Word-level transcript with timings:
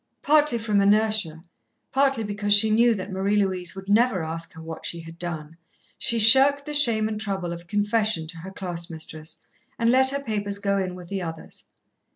Partly 0.23 0.57
from 0.57 0.81
inertia, 0.81 1.43
partly 1.91 2.23
because 2.23 2.55
she 2.55 2.71
knew 2.71 2.95
that 2.95 3.11
Marie 3.11 3.35
Louise 3.35 3.75
would 3.75 3.87
never 3.87 4.23
ask 4.23 4.53
her 4.53 4.59
what 4.63 4.83
she 4.83 5.01
had 5.01 5.19
done, 5.19 5.55
she 5.99 6.17
shirked 6.17 6.65
the 6.65 6.73
shame 6.73 7.07
and 7.07 7.21
trouble 7.21 7.53
of 7.53 7.67
confession 7.67 8.25
to 8.25 8.37
her 8.37 8.49
class 8.49 8.89
mistress, 8.89 9.37
and 9.77 9.91
let 9.91 10.09
her 10.09 10.23
papers 10.23 10.57
go 10.57 10.79
in 10.79 10.95
with 10.95 11.09
the 11.09 11.21
others. 11.21 11.65